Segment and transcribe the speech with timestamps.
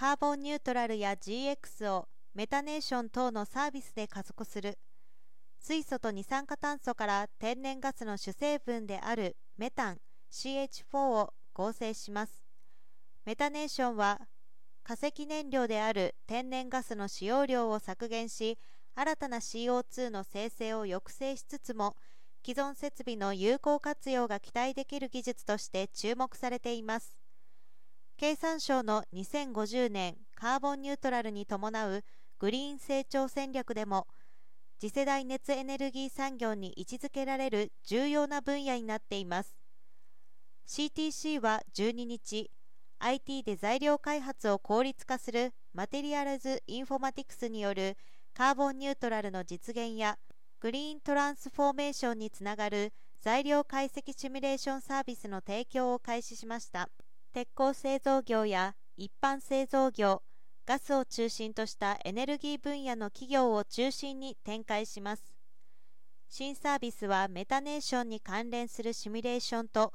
[0.00, 4.78] カーボンニュートラルや GX をメタネーション等のサービスで加速する。
[5.58, 9.98] 水素と二酸化炭素から天然ガスの主成分であるメタン
[10.32, 12.32] CH4 を合成します。
[13.26, 14.22] メタネーションは
[14.84, 18.58] 化石燃料である天然ガスの使用量を削減し
[18.94, 21.94] 新たな CO2 の生成を抑制しつつも
[22.42, 27.19] 既存設備の有効活用が期待できる技術として注目されています。
[28.20, 32.04] 経産省の2050年カーボンニュートラルに伴う
[32.38, 34.08] グリーン成長戦略でも
[34.78, 39.56] 次世代熱エネルギー産業に位置づけられる重要な分野になっています。
[40.68, 42.50] CTC は12日
[42.98, 47.96] IT で材料開発を効率化するマテリアルズ・インフォマティクスによる
[48.34, 50.18] カーボンニュートラルの実現や
[50.60, 52.92] グリーントランスフォーメーションにつながる
[53.22, 56.90] 材料解析シミュレーションサービスの提供を開始しました。
[57.32, 60.22] 鉄鋼製造業や一般製造業
[60.66, 65.22] ガスを中心としたエネルギー分野の企業を中心に展開します。
[66.28, 69.92] 新サービスはメタネーションに関連するシミュレーションと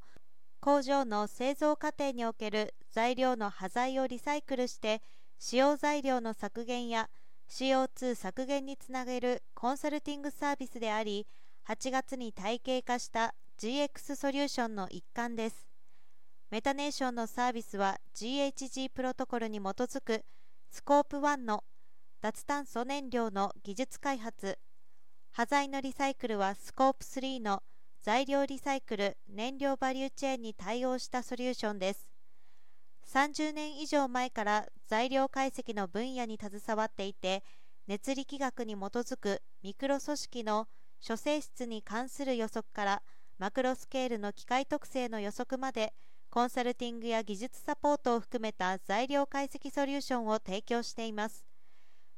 [0.61, 5.01] 工場の製造過程における材料の端材をリサイクルして
[5.37, 7.09] 使用材料の削減や
[7.49, 11.27] CO2 削減につなげるコンサルティングサービスであり
[11.67, 15.74] 8月に体系化した GX ソリューションの一環です。
[16.51, 20.23] メタネーションのサービスは GHG プロトコルに基づく
[20.69, 21.63] スコープ1の
[22.21, 24.59] 脱炭素燃料の技術開発。
[25.31, 27.63] 端材のリサイクルはスコープ3の
[27.99, 32.07] 材料リサイクル燃料バリューチェーンに対応したソリューションです。
[33.11, 37.43] 30年以上前から材料解析の分野に携わっていて
[37.87, 40.67] 熱力学に基づくミクロ組織の
[40.99, 43.01] 諸性質に関する予測から
[43.39, 45.93] マクロスケールの機械特性の予測まで
[46.35, 51.45] コンサルティングや技術サポートを含めた材料解析ソリューションを提供しています。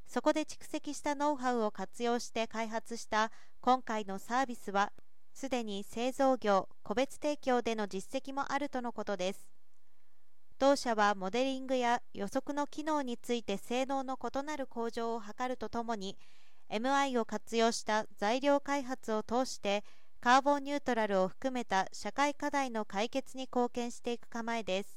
[0.07, 4.91] そこで蓄積したノウハウを活用して開発した今回のサービスは
[5.35, 9.47] すでに製造業個別提供での実績もあるとのことです。
[10.57, 16.17] 同社はモデリングや予測の機能について性能の異なる向上を図るとともに
[16.71, 19.83] MI を活用した材料開発を通して
[20.19, 24.96] カーボンニュートラルを含めた社会課題の解決に貢献していく構えです。